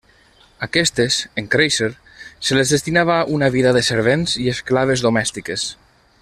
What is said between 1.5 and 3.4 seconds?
créixer, se les destinava